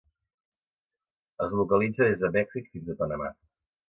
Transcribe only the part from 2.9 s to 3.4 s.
a Panamà.